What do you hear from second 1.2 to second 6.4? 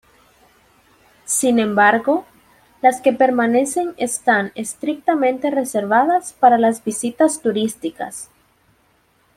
Sin embargo, las que permanecen están estrictamente reservadas